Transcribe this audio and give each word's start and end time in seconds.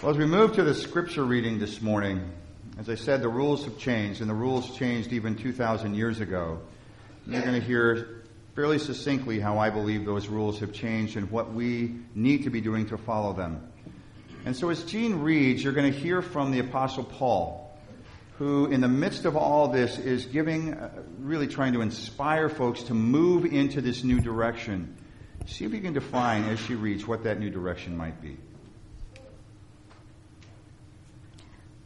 Well, 0.00 0.12
as 0.12 0.16
we 0.16 0.26
move 0.26 0.52
to 0.54 0.62
the 0.62 0.74
scripture 0.74 1.24
reading 1.24 1.58
this 1.58 1.82
morning, 1.82 2.30
as 2.78 2.88
I 2.88 2.94
said, 2.94 3.20
the 3.20 3.28
rules 3.28 3.64
have 3.64 3.78
changed, 3.78 4.20
and 4.20 4.30
the 4.30 4.34
rules 4.34 4.76
changed 4.76 5.12
even 5.12 5.34
2,000 5.34 5.94
years 5.94 6.20
ago. 6.20 6.60
You're 7.26 7.42
going 7.42 7.60
to 7.60 7.66
hear 7.66 8.22
fairly 8.54 8.78
succinctly 8.78 9.40
how 9.40 9.58
I 9.58 9.70
believe 9.70 10.04
those 10.04 10.28
rules 10.28 10.60
have 10.60 10.72
changed 10.72 11.16
and 11.16 11.28
what 11.32 11.52
we 11.52 11.96
need 12.14 12.44
to 12.44 12.50
be 12.50 12.60
doing 12.60 12.86
to 12.90 12.96
follow 12.96 13.32
them. 13.32 13.72
And 14.44 14.54
so, 14.54 14.68
as 14.68 14.84
Gene 14.84 15.16
reads, 15.16 15.64
you're 15.64 15.72
going 15.72 15.92
to 15.92 15.98
hear 15.98 16.22
from 16.22 16.52
the 16.52 16.60
Apostle 16.60 17.02
Paul, 17.02 17.76
who, 18.36 18.66
in 18.66 18.80
the 18.80 18.86
midst 18.86 19.24
of 19.24 19.36
all 19.36 19.66
this, 19.66 19.98
is 19.98 20.26
giving, 20.26 20.74
uh, 20.74 20.90
really 21.18 21.48
trying 21.48 21.72
to 21.72 21.80
inspire 21.80 22.48
folks 22.48 22.84
to 22.84 22.94
move 22.94 23.46
into 23.46 23.80
this 23.80 24.04
new 24.04 24.20
direction. 24.20 24.96
See 25.46 25.64
if 25.64 25.74
you 25.74 25.80
can 25.80 25.92
define, 25.92 26.44
as 26.44 26.60
she 26.60 26.76
reads, 26.76 27.04
what 27.04 27.24
that 27.24 27.40
new 27.40 27.50
direction 27.50 27.96
might 27.96 28.22
be. 28.22 28.36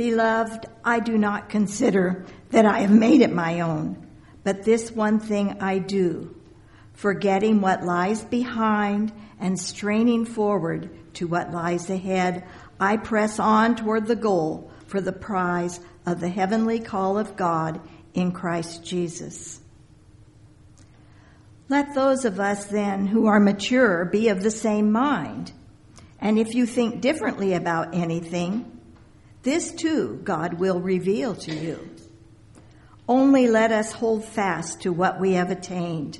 Beloved, 0.00 0.64
I 0.82 0.98
do 1.00 1.18
not 1.18 1.50
consider 1.50 2.24
that 2.52 2.64
I 2.64 2.78
have 2.78 2.90
made 2.90 3.20
it 3.20 3.34
my 3.34 3.60
own, 3.60 4.08
but 4.42 4.62
this 4.62 4.90
one 4.90 5.20
thing 5.20 5.60
I 5.60 5.76
do, 5.76 6.34
forgetting 6.94 7.60
what 7.60 7.84
lies 7.84 8.24
behind 8.24 9.12
and 9.38 9.60
straining 9.60 10.24
forward 10.24 10.88
to 11.16 11.26
what 11.26 11.52
lies 11.52 11.90
ahead, 11.90 12.46
I 12.80 12.96
press 12.96 13.38
on 13.38 13.76
toward 13.76 14.06
the 14.06 14.16
goal 14.16 14.70
for 14.86 15.02
the 15.02 15.12
prize 15.12 15.80
of 16.06 16.20
the 16.20 16.30
heavenly 16.30 16.80
call 16.80 17.18
of 17.18 17.36
God 17.36 17.78
in 18.14 18.32
Christ 18.32 18.82
Jesus. 18.82 19.60
Let 21.68 21.94
those 21.94 22.24
of 22.24 22.40
us 22.40 22.64
then 22.64 23.06
who 23.06 23.26
are 23.26 23.38
mature 23.38 24.06
be 24.06 24.28
of 24.28 24.42
the 24.42 24.50
same 24.50 24.92
mind. 24.92 25.52
And 26.18 26.38
if 26.38 26.54
you 26.54 26.64
think 26.64 27.02
differently 27.02 27.52
about 27.52 27.94
anything, 27.94 28.79
this 29.42 29.72
too 29.72 30.20
God 30.22 30.54
will 30.54 30.80
reveal 30.80 31.34
to 31.36 31.54
you. 31.54 31.90
Only 33.08 33.48
let 33.48 33.72
us 33.72 33.92
hold 33.92 34.24
fast 34.24 34.82
to 34.82 34.92
what 34.92 35.18
we 35.18 35.32
have 35.32 35.50
attained. 35.50 36.18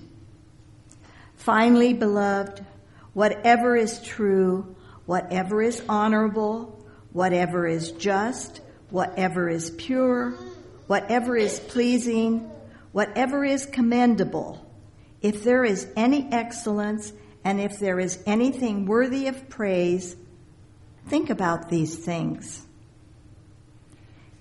Finally, 1.36 1.94
beloved, 1.94 2.64
whatever 3.12 3.76
is 3.76 4.00
true, 4.02 4.74
whatever 5.06 5.62
is 5.62 5.82
honorable, 5.88 6.84
whatever 7.12 7.66
is 7.66 7.92
just, 7.92 8.60
whatever 8.90 9.48
is 9.48 9.70
pure, 9.70 10.32
whatever 10.86 11.36
is 11.36 11.60
pleasing, 11.60 12.50
whatever 12.92 13.44
is 13.44 13.66
commendable, 13.66 14.66
if 15.22 15.44
there 15.44 15.64
is 15.64 15.86
any 15.96 16.28
excellence 16.32 17.12
and 17.44 17.60
if 17.60 17.78
there 17.78 18.00
is 18.00 18.22
anything 18.26 18.86
worthy 18.86 19.26
of 19.28 19.48
praise, 19.48 20.16
think 21.06 21.30
about 21.30 21.68
these 21.68 21.96
things. 21.96 22.66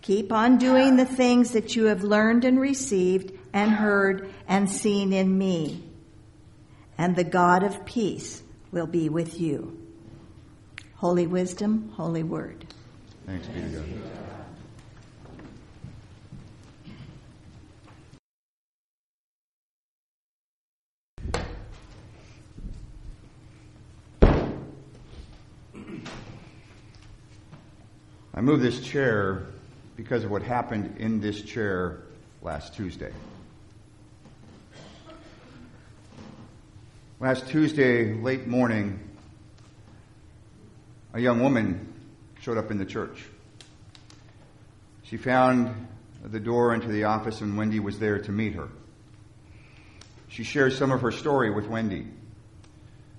Keep 0.10 0.32
on 0.32 0.58
doing 0.58 0.96
the 0.96 1.06
things 1.06 1.52
that 1.52 1.76
you 1.76 1.86
have 1.86 2.04
learned 2.04 2.44
and 2.44 2.60
received 2.60 3.32
and 3.54 3.70
heard 3.70 4.34
and 4.48 4.68
seen 4.68 5.14
in 5.14 5.38
me. 5.38 5.88
And 6.98 7.16
the 7.16 7.24
God 7.24 7.62
of 7.62 7.86
peace 7.86 8.42
will 8.72 8.88
be 8.88 9.08
with 9.08 9.40
you. 9.40 9.80
Holy 10.96 11.28
wisdom, 11.28 11.94
holy 11.96 12.24
word. 12.24 12.66
Thanks 13.28 13.46
be 13.50 13.62
to 13.62 13.68
God. 13.68 13.86
I 28.34 28.42
move 28.42 28.62
this 28.62 28.80
chair 28.80 29.46
because 30.00 30.24
of 30.24 30.32
what 30.32 30.42
happened 30.42 30.96
in 30.98 31.20
this 31.20 31.42
chair 31.42 32.04
last 32.42 32.74
Tuesday. 32.74 33.12
Last 37.20 37.50
Tuesday, 37.50 38.14
late 38.14 38.48
morning, 38.48 38.98
a 41.14 41.20
young 41.20 41.42
woman 41.42 41.94
showed 42.40 42.58
up 42.58 42.72
in 42.72 42.78
the 42.78 42.86
church. 42.86 43.26
She 45.04 45.18
found 45.18 45.88
the 46.24 46.40
door 46.40 46.74
into 46.74 46.88
the 46.88 47.04
office, 47.04 47.42
and 47.42 47.58
Wendy 47.58 47.82
was 47.82 48.00
there 48.00 48.20
to 48.20 48.32
meet 48.32 48.56
her. 48.56 48.70
She 50.30 50.46
shared 50.46 50.72
some 50.72 50.94
of 50.94 51.02
her 51.02 51.12
story 51.12 51.52
with 51.52 51.68
Wendy. 51.68 52.08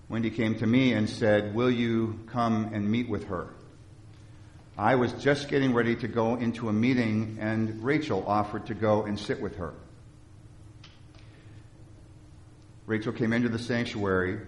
Wendy 0.09 0.31
came 0.31 0.55
to 0.55 0.67
me 0.67 0.95
and 0.95 1.11
said, 1.11 1.55
Will 1.55 1.71
you 1.71 2.21
come 2.29 2.71
and 2.73 2.91
meet 2.91 3.07
with 3.07 3.25
her? 3.25 3.49
I 4.81 4.95
was 4.95 5.13
just 5.13 5.49
getting 5.49 5.75
ready 5.75 5.95
to 5.97 6.09
go 6.09 6.37
into 6.37 6.71
a 6.71 6.73
meeting, 6.73 7.37
and 7.39 7.85
Rachel 7.85 8.25
offered 8.27 8.69
to 8.69 8.75
go 8.75 9.03
and 9.03 9.21
sit 9.21 9.39
with 9.39 9.57
her. 9.57 9.75
Rachel 12.87 13.13
came 13.13 13.35
into 13.35 13.51
the 13.51 13.59
sanctuary, 13.59 14.41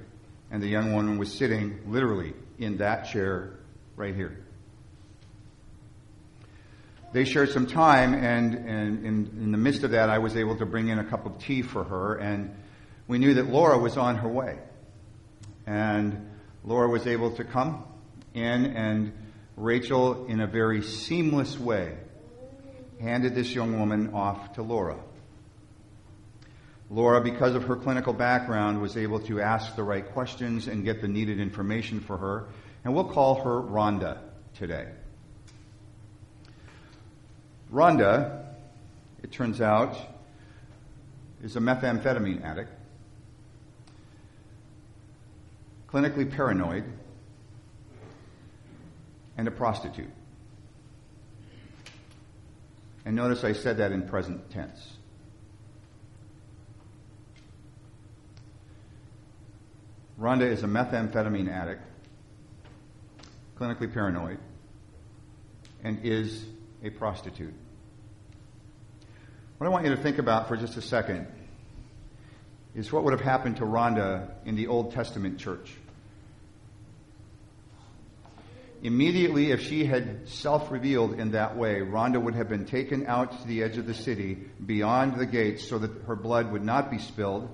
and 0.50 0.62
the 0.62 0.68
young 0.68 0.94
woman 0.94 1.18
was 1.18 1.30
sitting 1.30 1.80
literally 1.86 2.32
in 2.58 2.78
that 2.78 3.10
chair 3.10 3.58
right 3.94 4.14
here. 4.14 4.42
They 7.12 7.26
shared 7.26 7.50
some 7.50 7.66
time, 7.66 8.14
and, 8.14 8.54
and 8.54 9.04
in, 9.04 9.26
in 9.38 9.52
the 9.52 9.58
midst 9.58 9.82
of 9.82 9.90
that, 9.90 10.08
I 10.08 10.16
was 10.16 10.34
able 10.34 10.56
to 10.56 10.64
bring 10.64 10.88
in 10.88 10.98
a 10.98 11.04
cup 11.04 11.26
of 11.26 11.40
tea 11.40 11.60
for 11.60 11.84
her, 11.84 12.14
and 12.14 12.56
we 13.06 13.18
knew 13.18 13.34
that 13.34 13.50
Laura 13.50 13.76
was 13.76 13.98
on 13.98 14.16
her 14.16 14.30
way. 14.30 14.56
And 15.66 16.30
Laura 16.64 16.88
was 16.88 17.06
able 17.06 17.32
to 17.32 17.44
come 17.44 17.84
in 18.32 18.64
and 18.64 19.12
Rachel, 19.56 20.26
in 20.26 20.40
a 20.40 20.46
very 20.46 20.82
seamless 20.82 21.58
way, 21.58 21.96
handed 23.00 23.34
this 23.34 23.52
young 23.54 23.78
woman 23.78 24.14
off 24.14 24.54
to 24.54 24.62
Laura. 24.62 24.98
Laura, 26.90 27.22
because 27.22 27.54
of 27.54 27.64
her 27.64 27.76
clinical 27.76 28.12
background, 28.12 28.80
was 28.80 28.96
able 28.96 29.20
to 29.20 29.40
ask 29.40 29.76
the 29.76 29.82
right 29.82 30.06
questions 30.12 30.68
and 30.68 30.84
get 30.84 31.00
the 31.00 31.08
needed 31.08 31.40
information 31.40 32.00
for 32.00 32.16
her. 32.18 32.46
And 32.84 32.94
we'll 32.94 33.04
call 33.04 33.42
her 33.42 33.62
Rhonda 33.62 34.18
today. 34.54 34.88
Rhonda, 37.72 38.44
it 39.22 39.32
turns 39.32 39.60
out, 39.60 39.96
is 41.42 41.56
a 41.56 41.60
methamphetamine 41.60 42.44
addict, 42.44 42.70
clinically 45.88 46.30
paranoid, 46.30 46.84
and 49.36 49.48
a 49.48 49.50
prostitute. 49.50 50.10
And 53.04 53.16
notice 53.16 53.44
I 53.44 53.52
said 53.52 53.78
that 53.78 53.92
in 53.92 54.08
present 54.08 54.50
tense. 54.50 54.92
Rhonda 60.20 60.48
is 60.48 60.62
a 60.62 60.66
methamphetamine 60.66 61.50
addict, 61.50 61.82
clinically 63.58 63.92
paranoid, 63.92 64.38
and 65.82 66.04
is 66.04 66.44
a 66.84 66.90
prostitute. 66.90 67.54
What 69.58 69.66
I 69.66 69.70
want 69.70 69.84
you 69.84 69.94
to 69.94 70.00
think 70.00 70.18
about 70.18 70.48
for 70.48 70.56
just 70.56 70.76
a 70.76 70.82
second 70.82 71.26
is 72.74 72.92
what 72.92 73.04
would 73.04 73.12
have 73.12 73.20
happened 73.20 73.56
to 73.56 73.64
Rhonda 73.64 74.28
in 74.44 74.54
the 74.54 74.68
Old 74.68 74.92
Testament 74.92 75.38
church. 75.38 75.72
Immediately, 78.82 79.52
if 79.52 79.62
she 79.62 79.84
had 79.84 80.28
self 80.28 80.72
revealed 80.72 81.18
in 81.20 81.30
that 81.32 81.56
way, 81.56 81.76
Rhonda 81.76 82.20
would 82.20 82.34
have 82.34 82.48
been 82.48 82.64
taken 82.64 83.06
out 83.06 83.40
to 83.40 83.46
the 83.46 83.62
edge 83.62 83.78
of 83.78 83.86
the 83.86 83.94
city 83.94 84.36
beyond 84.64 85.16
the 85.16 85.26
gates 85.26 85.68
so 85.68 85.78
that 85.78 86.02
her 86.08 86.16
blood 86.16 86.50
would 86.50 86.64
not 86.64 86.90
be 86.90 86.98
spilled 86.98 87.48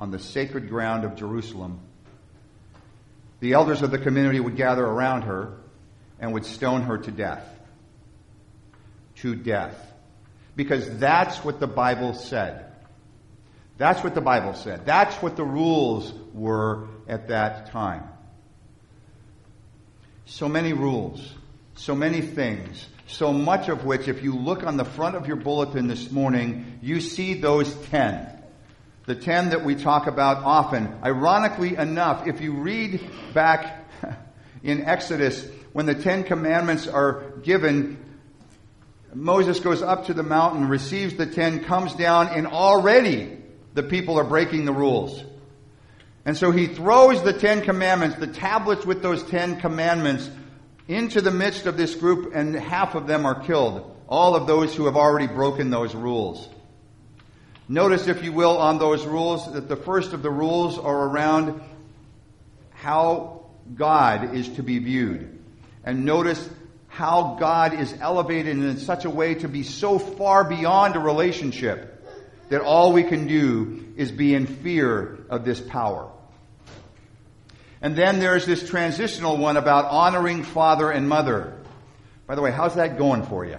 on 0.00 0.10
the 0.10 0.18
sacred 0.18 0.70
ground 0.70 1.04
of 1.04 1.14
Jerusalem. 1.14 1.80
The 3.40 3.52
elders 3.52 3.82
of 3.82 3.90
the 3.90 3.98
community 3.98 4.40
would 4.40 4.56
gather 4.56 4.84
around 4.84 5.22
her 5.22 5.58
and 6.18 6.32
would 6.32 6.46
stone 6.46 6.82
her 6.82 6.96
to 6.96 7.10
death. 7.10 7.46
To 9.16 9.34
death. 9.34 9.76
Because 10.56 10.98
that's 10.98 11.44
what 11.44 11.60
the 11.60 11.66
Bible 11.66 12.14
said. 12.14 12.72
That's 13.76 14.02
what 14.02 14.14
the 14.14 14.20
Bible 14.22 14.54
said. 14.54 14.86
That's 14.86 15.16
what 15.16 15.36
the 15.36 15.44
rules 15.44 16.14
were 16.32 16.88
at 17.08 17.28
that 17.28 17.72
time. 17.72 18.04
So 20.24 20.48
many 20.48 20.72
rules. 20.72 21.34
so 21.74 21.94
many 21.94 22.20
things, 22.20 22.86
so 23.06 23.32
much 23.32 23.68
of 23.68 23.84
which, 23.84 24.06
if 24.06 24.22
you 24.22 24.36
look 24.36 24.62
on 24.62 24.76
the 24.76 24.84
front 24.84 25.16
of 25.16 25.26
your 25.26 25.36
bulletin 25.36 25.88
this 25.88 26.10
morning, 26.10 26.78
you 26.82 27.00
see 27.00 27.34
those 27.34 27.72
ten. 27.86 28.28
The 29.06 29.14
ten 29.14 29.50
that 29.50 29.64
we 29.64 29.74
talk 29.74 30.06
about 30.06 30.44
often. 30.44 30.94
Ironically 31.02 31.76
enough, 31.76 32.26
if 32.26 32.40
you 32.40 32.52
read 32.52 33.00
back 33.34 33.88
in 34.62 34.84
Exodus, 34.84 35.44
when 35.72 35.86
the 35.86 35.94
Ten 35.94 36.22
Commandments 36.24 36.86
are 36.86 37.32
given, 37.42 37.98
Moses 39.14 39.60
goes 39.60 39.82
up 39.82 40.06
to 40.06 40.14
the 40.14 40.22
mountain, 40.22 40.68
receives 40.68 41.14
the 41.14 41.26
ten, 41.26 41.64
comes 41.64 41.94
down, 41.94 42.28
and 42.28 42.46
already 42.46 43.38
the 43.74 43.82
people 43.82 44.18
are 44.18 44.24
breaking 44.24 44.66
the 44.66 44.72
rules. 44.72 45.22
And 46.24 46.36
so 46.36 46.50
he 46.50 46.66
throws 46.66 47.22
the 47.22 47.32
Ten 47.32 47.62
Commandments, 47.62 48.16
the 48.16 48.28
tablets 48.28 48.86
with 48.86 49.02
those 49.02 49.22
Ten 49.24 49.60
Commandments, 49.60 50.30
into 50.88 51.20
the 51.20 51.30
midst 51.30 51.66
of 51.66 51.76
this 51.76 51.94
group, 51.94 52.32
and 52.34 52.54
half 52.54 52.94
of 52.94 53.06
them 53.06 53.26
are 53.26 53.40
killed. 53.40 53.96
All 54.08 54.36
of 54.36 54.46
those 54.46 54.74
who 54.74 54.86
have 54.86 54.96
already 54.96 55.26
broken 55.26 55.70
those 55.70 55.94
rules. 55.94 56.48
Notice, 57.68 58.06
if 58.06 58.22
you 58.22 58.32
will, 58.32 58.58
on 58.58 58.78
those 58.78 59.06
rules 59.06 59.52
that 59.52 59.68
the 59.68 59.76
first 59.76 60.12
of 60.12 60.22
the 60.22 60.30
rules 60.30 60.78
are 60.78 61.08
around 61.08 61.62
how 62.70 63.46
God 63.74 64.34
is 64.34 64.48
to 64.50 64.62
be 64.62 64.78
viewed. 64.78 65.38
And 65.84 66.04
notice 66.04 66.48
how 66.88 67.36
God 67.40 67.72
is 67.72 67.94
elevated 68.00 68.58
in 68.58 68.76
such 68.76 69.04
a 69.04 69.10
way 69.10 69.34
to 69.36 69.48
be 69.48 69.62
so 69.62 69.98
far 69.98 70.44
beyond 70.44 70.94
a 70.94 70.98
relationship 70.98 72.04
that 72.50 72.60
all 72.60 72.92
we 72.92 73.04
can 73.04 73.26
do 73.26 73.81
is 73.96 74.12
be 74.12 74.34
in 74.34 74.46
fear 74.46 75.18
of 75.28 75.44
this 75.44 75.60
power. 75.60 76.10
And 77.80 77.96
then 77.96 78.20
there's 78.20 78.46
this 78.46 78.68
transitional 78.68 79.36
one 79.36 79.56
about 79.56 79.86
honoring 79.86 80.44
father 80.44 80.90
and 80.90 81.08
mother. 81.08 81.58
By 82.26 82.36
the 82.36 82.40
way, 82.40 82.52
how's 82.52 82.76
that 82.76 82.96
going 82.96 83.24
for 83.24 83.44
you? 83.44 83.58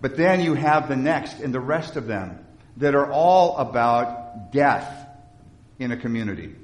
But 0.00 0.16
then 0.16 0.40
you 0.40 0.54
have 0.54 0.88
the 0.88 0.96
next 0.96 1.40
and 1.40 1.54
the 1.54 1.60
rest 1.60 1.96
of 1.96 2.06
them 2.06 2.38
that 2.78 2.94
are 2.94 3.10
all 3.10 3.56
about 3.58 4.52
death 4.52 5.06
in 5.78 5.92
a 5.92 5.96
community. 5.96 6.54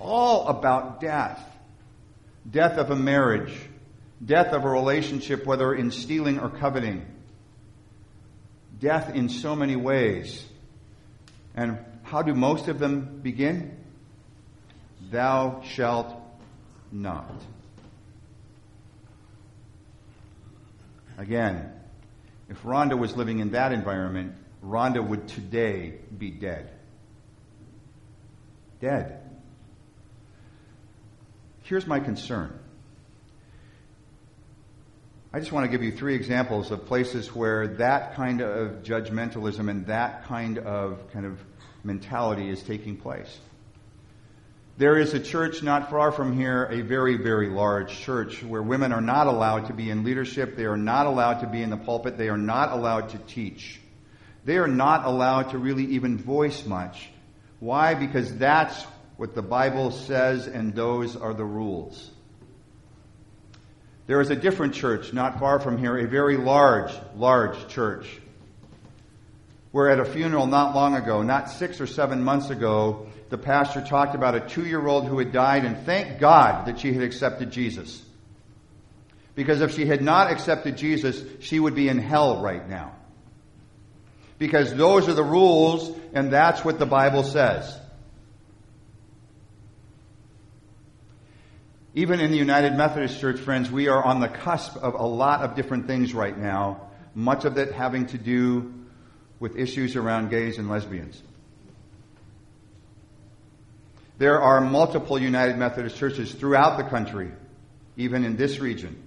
All 0.00 0.48
about 0.48 1.00
death. 1.00 1.40
Death 2.50 2.78
of 2.78 2.90
a 2.90 2.96
marriage. 2.96 3.52
Death 4.24 4.52
of 4.52 4.64
a 4.64 4.68
relationship, 4.68 5.44
whether 5.44 5.74
in 5.74 5.90
stealing 5.90 6.38
or 6.38 6.48
coveting. 6.48 7.06
Death 8.78 9.14
in 9.14 9.28
so 9.28 9.54
many 9.54 9.76
ways. 9.76 10.44
And 11.54 11.78
how 12.02 12.22
do 12.22 12.34
most 12.34 12.68
of 12.68 12.78
them 12.78 13.20
begin? 13.22 13.76
Thou 15.10 15.62
shalt 15.62 16.14
not. 16.90 17.42
Again, 21.18 21.72
if 22.48 22.62
Rhonda 22.62 22.98
was 22.98 23.16
living 23.16 23.40
in 23.40 23.52
that 23.52 23.72
environment, 23.72 24.34
Rhonda 24.64 25.06
would 25.06 25.28
today 25.28 25.94
be 26.16 26.30
dead. 26.30 26.70
Dead. 28.80 29.20
Here's 31.62 31.86
my 31.86 32.00
concern. 32.00 32.58
I 35.34 35.38
just 35.38 35.50
want 35.50 35.64
to 35.64 35.70
give 35.70 35.82
you 35.82 35.92
three 35.92 36.14
examples 36.14 36.70
of 36.70 36.84
places 36.84 37.34
where 37.34 37.66
that 37.78 38.16
kind 38.16 38.42
of 38.42 38.82
judgmentalism 38.82 39.70
and 39.70 39.86
that 39.86 40.26
kind 40.26 40.58
of 40.58 41.10
kind 41.10 41.24
of 41.24 41.40
mentality 41.82 42.50
is 42.50 42.62
taking 42.62 42.98
place. 42.98 43.38
There 44.76 44.98
is 44.98 45.14
a 45.14 45.20
church 45.20 45.62
not 45.62 45.88
far 45.88 46.12
from 46.12 46.36
here, 46.36 46.64
a 46.70 46.82
very, 46.82 47.16
very 47.16 47.48
large 47.48 47.98
church, 47.98 48.42
where 48.42 48.62
women 48.62 48.92
are 48.92 49.00
not 49.00 49.26
allowed 49.26 49.68
to 49.68 49.72
be 49.72 49.88
in 49.88 50.04
leadership. 50.04 50.54
They 50.54 50.66
are 50.66 50.76
not 50.76 51.06
allowed 51.06 51.40
to 51.40 51.46
be 51.46 51.62
in 51.62 51.70
the 51.70 51.78
pulpit. 51.78 52.18
They 52.18 52.28
are 52.28 52.36
not 52.36 52.70
allowed 52.72 53.08
to 53.10 53.18
teach. 53.18 53.80
They 54.44 54.58
are 54.58 54.68
not 54.68 55.06
allowed 55.06 55.52
to 55.52 55.58
really 55.58 55.86
even 55.94 56.18
voice 56.18 56.66
much. 56.66 57.08
Why? 57.58 57.94
Because 57.94 58.36
that's 58.36 58.82
what 59.16 59.34
the 59.34 59.40
Bible 59.42 59.92
says, 59.92 60.46
and 60.46 60.74
those 60.74 61.16
are 61.16 61.32
the 61.32 61.44
rules. 61.44 62.10
There 64.12 64.20
is 64.20 64.28
a 64.28 64.36
different 64.36 64.74
church 64.74 65.14
not 65.14 65.38
far 65.38 65.58
from 65.58 65.78
here, 65.78 65.96
a 65.96 66.06
very 66.06 66.36
large, 66.36 66.92
large 67.16 67.68
church, 67.68 68.06
where 69.70 69.88
at 69.88 70.00
a 70.00 70.04
funeral 70.04 70.46
not 70.46 70.74
long 70.74 70.94
ago, 70.94 71.22
not 71.22 71.50
six 71.50 71.80
or 71.80 71.86
seven 71.86 72.22
months 72.22 72.50
ago, 72.50 73.06
the 73.30 73.38
pastor 73.38 73.80
talked 73.80 74.14
about 74.14 74.34
a 74.34 74.40
two 74.40 74.66
year 74.66 74.86
old 74.86 75.06
who 75.06 75.18
had 75.18 75.32
died, 75.32 75.64
and 75.64 75.86
thank 75.86 76.20
God 76.20 76.66
that 76.66 76.78
she 76.78 76.92
had 76.92 77.02
accepted 77.02 77.52
Jesus. 77.52 78.02
Because 79.34 79.62
if 79.62 79.74
she 79.74 79.86
had 79.86 80.02
not 80.02 80.30
accepted 80.30 80.76
Jesus, 80.76 81.24
she 81.40 81.58
would 81.58 81.74
be 81.74 81.88
in 81.88 81.96
hell 81.96 82.42
right 82.42 82.68
now. 82.68 82.94
Because 84.38 84.74
those 84.74 85.08
are 85.08 85.14
the 85.14 85.24
rules, 85.24 85.90
and 86.12 86.30
that's 86.30 86.62
what 86.62 86.78
the 86.78 86.84
Bible 86.84 87.24
says. 87.24 87.78
Even 91.94 92.20
in 92.20 92.30
the 92.30 92.38
United 92.38 92.74
Methodist 92.74 93.20
Church, 93.20 93.38
friends, 93.38 93.70
we 93.70 93.88
are 93.88 94.02
on 94.02 94.20
the 94.20 94.28
cusp 94.28 94.76
of 94.76 94.94
a 94.94 95.06
lot 95.06 95.42
of 95.42 95.54
different 95.54 95.86
things 95.86 96.14
right 96.14 96.36
now, 96.36 96.88
much 97.14 97.44
of 97.44 97.58
it 97.58 97.72
having 97.72 98.06
to 98.06 98.18
do 98.18 98.72
with 99.38 99.56
issues 99.56 99.94
around 99.94 100.30
gays 100.30 100.56
and 100.56 100.70
lesbians. 100.70 101.20
There 104.16 104.40
are 104.40 104.60
multiple 104.60 105.18
United 105.18 105.58
Methodist 105.58 105.96
churches 105.96 106.32
throughout 106.32 106.78
the 106.78 106.84
country, 106.84 107.30
even 107.98 108.24
in 108.24 108.36
this 108.36 108.58
region, 108.58 109.02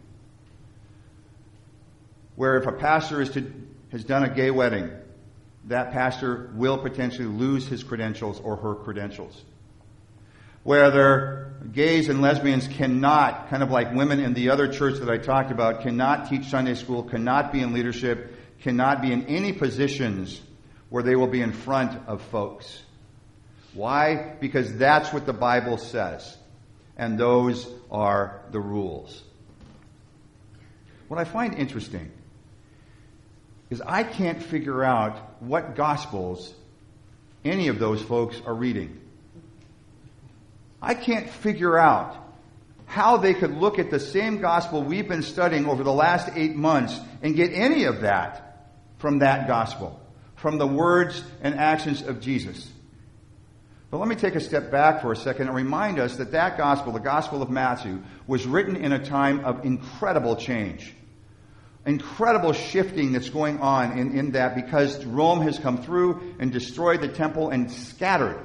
where 2.35 2.57
if 2.57 2.67
a 2.67 2.71
pastor 2.71 3.25
to, 3.25 3.51
has 3.91 4.03
done 4.03 4.23
a 4.23 4.29
gay 4.29 4.51
wedding, 4.51 4.91
that 5.69 5.91
pastor 5.91 6.51
will 6.53 6.77
potentially 6.77 7.27
lose 7.27 7.67
his 7.67 7.83
credentials 7.83 8.39
or 8.41 8.57
her 8.57 8.75
credentials. 8.75 9.41
Where 10.65 10.89
their 10.89 11.53
gays 11.73 12.09
and 12.09 12.23
lesbians 12.23 12.67
cannot, 12.67 13.51
kind 13.51 13.61
of 13.61 13.69
like 13.69 13.93
women 13.93 14.19
in 14.19 14.33
the 14.33 14.49
other 14.49 14.67
church 14.67 14.97
that 14.97 15.11
I 15.11 15.19
talked 15.19 15.51
about, 15.51 15.83
cannot 15.83 16.27
teach 16.27 16.45
Sunday 16.45 16.73
school, 16.73 17.03
cannot 17.03 17.51
be 17.51 17.61
in 17.61 17.71
leadership, 17.71 18.35
cannot 18.61 19.03
be 19.03 19.11
in 19.11 19.27
any 19.27 19.53
positions 19.53 20.41
where 20.89 21.03
they 21.03 21.15
will 21.15 21.27
be 21.27 21.41
in 21.41 21.51
front 21.51 21.95
of 22.07 22.19
folks. 22.23 22.81
Why? 23.75 24.33
Because 24.39 24.75
that's 24.75 25.13
what 25.13 25.27
the 25.27 25.33
Bible 25.33 25.77
says. 25.77 26.35
And 26.97 27.19
those 27.19 27.69
are 27.91 28.41
the 28.49 28.59
rules. 28.59 29.21
What 31.09 31.19
I 31.19 31.25
find 31.25 31.53
interesting 31.53 32.11
is 33.69 33.83
I 33.85 34.01
can't 34.01 34.41
figure 34.41 34.83
out 34.83 35.43
what 35.43 35.75
Gospels 35.75 36.55
any 37.43 37.67
of 37.67 37.77
those 37.77 38.01
folks 38.01 38.41
are 38.47 38.55
reading. 38.55 38.99
I 40.85 40.93
can't 40.93 41.27
figure 41.27 41.79
out 41.79 42.15
how 42.85 43.17
they 43.17 43.33
could 43.33 43.57
look 43.57 43.79
at 43.79 43.89
the 43.89 43.99
same 43.99 44.39
gospel 44.39 44.83
we've 44.83 45.07
been 45.07 45.23
studying 45.23 45.65
over 45.65 45.83
the 45.83 45.91
last 45.91 46.29
eight 46.35 46.55
months 46.55 46.99
and 47.23 47.35
get 47.35 47.51
any 47.53 47.85
of 47.85 48.01
that 48.01 48.69
from 48.99 49.19
that 49.19 49.47
gospel, 49.47 49.99
from 50.35 50.59
the 50.59 50.67
words 50.67 51.23
and 51.41 51.55
actions 51.55 52.03
of 52.03 52.21
Jesus. 52.21 52.71
But 53.89 53.97
let 53.97 54.07
me 54.07 54.15
take 54.15 54.35
a 54.35 54.39
step 54.39 54.69
back 54.69 55.01
for 55.01 55.11
a 55.11 55.15
second 55.15 55.47
and 55.47 55.55
remind 55.55 55.97
us 55.97 56.17
that 56.17 56.33
that 56.33 56.55
gospel, 56.55 56.93
the 56.93 56.99
Gospel 56.99 57.41
of 57.41 57.49
Matthew, 57.49 58.03
was 58.27 58.45
written 58.45 58.75
in 58.75 58.91
a 58.91 59.03
time 59.03 59.43
of 59.43 59.65
incredible 59.65 60.35
change. 60.35 60.93
Incredible 61.83 62.53
shifting 62.53 63.11
that's 63.11 63.29
going 63.29 63.59
on 63.59 63.97
in, 63.97 64.15
in 64.15 64.31
that 64.33 64.53
because 64.53 65.03
Rome 65.03 65.41
has 65.41 65.57
come 65.57 65.81
through 65.81 66.35
and 66.39 66.51
destroyed 66.51 67.01
the 67.01 67.07
temple 67.07 67.49
and 67.49 67.71
scattered 67.71 68.39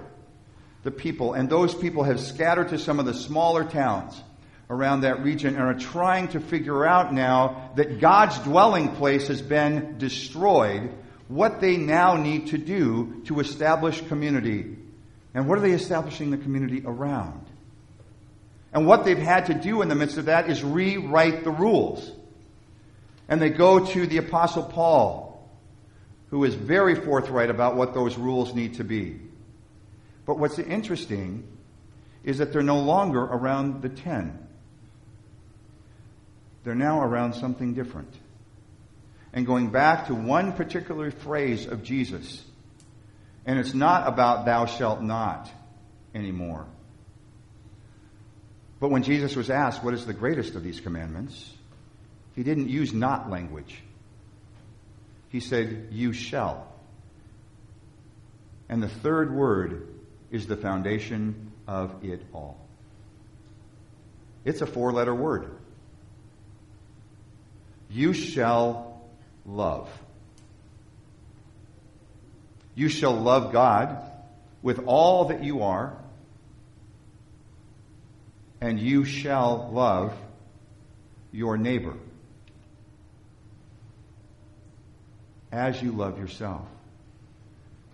the 0.82 0.90
people. 0.90 1.34
And 1.34 1.48
those 1.48 1.74
people 1.74 2.04
have 2.04 2.20
scattered 2.20 2.68
to 2.70 2.78
some 2.78 2.98
of 2.98 3.06
the 3.06 3.14
smaller 3.14 3.64
towns 3.64 4.20
around 4.68 5.00
that 5.00 5.22
region 5.22 5.56
and 5.56 5.64
are 5.64 5.74
trying 5.74 6.28
to 6.28 6.40
figure 6.40 6.86
out 6.86 7.12
now 7.12 7.70
that 7.76 8.00
God's 8.00 8.38
dwelling 8.40 8.94
place 8.96 9.28
has 9.28 9.42
been 9.42 9.98
destroyed, 9.98 10.90
what 11.28 11.60
they 11.60 11.76
now 11.76 12.16
need 12.16 12.48
to 12.48 12.58
do 12.58 13.22
to 13.26 13.40
establish 13.40 14.00
community 14.08 14.76
and 15.34 15.46
what 15.46 15.58
are 15.58 15.60
they 15.60 15.72
establishing 15.72 16.30
the 16.30 16.36
community 16.36 16.82
around? 16.84 17.46
And 18.72 18.86
what 18.86 19.04
they've 19.04 19.18
had 19.18 19.46
to 19.46 19.54
do 19.54 19.82
in 19.82 19.88
the 19.88 19.94
midst 19.94 20.18
of 20.18 20.26
that 20.26 20.48
is 20.48 20.62
rewrite 20.62 21.44
the 21.44 21.50
rules. 21.50 22.10
And 23.28 23.40
they 23.40 23.50
go 23.50 23.84
to 23.84 24.06
the 24.06 24.18
Apostle 24.18 24.64
Paul, 24.64 25.48
who 26.30 26.44
is 26.44 26.54
very 26.54 26.94
forthright 26.94 27.50
about 27.50 27.76
what 27.76 27.94
those 27.94 28.16
rules 28.16 28.54
need 28.54 28.74
to 28.74 28.84
be. 28.84 29.20
But 30.30 30.38
what's 30.38 30.60
interesting 30.60 31.42
is 32.22 32.38
that 32.38 32.52
they're 32.52 32.62
no 32.62 32.78
longer 32.78 33.18
around 33.18 33.82
the 33.82 33.88
ten. 33.88 34.38
They're 36.62 36.76
now 36.76 37.02
around 37.02 37.32
something 37.32 37.74
different. 37.74 38.14
And 39.32 39.44
going 39.44 39.70
back 39.72 40.06
to 40.06 40.14
one 40.14 40.52
particular 40.52 41.10
phrase 41.10 41.66
of 41.66 41.82
Jesus 41.82 42.44
and 43.44 43.58
it's 43.58 43.74
not 43.74 44.06
about 44.06 44.44
thou 44.44 44.66
shalt 44.66 45.02
not 45.02 45.50
anymore. 46.14 46.64
But 48.78 48.92
when 48.92 49.02
Jesus 49.02 49.34
was 49.34 49.50
asked, 49.50 49.82
What 49.82 49.94
is 49.94 50.06
the 50.06 50.14
greatest 50.14 50.54
of 50.54 50.62
these 50.62 50.78
commandments? 50.78 51.54
he 52.36 52.44
didn't 52.44 52.68
use 52.68 52.92
not 52.92 53.30
language. 53.30 53.82
He 55.30 55.40
said, 55.40 55.88
You 55.90 56.12
shall. 56.12 56.72
And 58.68 58.80
the 58.80 58.88
third 58.88 59.34
word 59.34 59.88
is 60.30 60.46
the 60.46 60.56
foundation 60.56 61.52
of 61.66 62.04
it 62.04 62.22
all. 62.32 62.58
It's 64.44 64.60
a 64.60 64.66
four 64.66 64.92
letter 64.92 65.14
word. 65.14 65.50
You 67.90 68.12
shall 68.12 69.02
love. 69.44 69.90
You 72.74 72.88
shall 72.88 73.14
love 73.14 73.52
God 73.52 73.98
with 74.62 74.84
all 74.86 75.26
that 75.26 75.42
you 75.42 75.62
are, 75.62 75.96
and 78.60 78.78
you 78.78 79.04
shall 79.04 79.70
love 79.72 80.14
your 81.32 81.56
neighbor 81.56 81.94
as 85.50 85.82
you 85.82 85.92
love 85.92 86.18
yourself. 86.18 86.66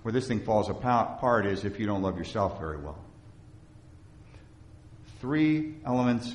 Where 0.07 0.13
this 0.13 0.29
thing 0.29 0.39
falls 0.39 0.69
apart 0.69 1.47
is 1.47 1.65
if 1.65 1.81
you 1.81 1.87
don't 1.87 2.01
love 2.01 2.17
yourself 2.17 2.61
very 2.61 2.77
well. 2.77 2.97
Three 5.21 5.75
elements, 5.85 6.33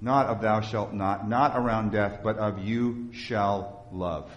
not 0.00 0.26
of 0.26 0.42
thou 0.42 0.60
shalt 0.60 0.92
not, 0.92 1.28
not 1.28 1.56
around 1.56 1.92
death, 1.92 2.18
but 2.24 2.38
of 2.38 2.64
you 2.64 3.10
shall 3.12 3.86
love. 3.92 4.28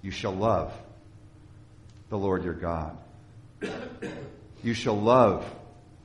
You 0.00 0.10
shall 0.10 0.32
love 0.32 0.72
the 2.08 2.16
Lord 2.16 2.42
your 2.42 2.54
God. 2.54 2.96
You 4.62 4.72
shall 4.72 4.98
love 4.98 5.44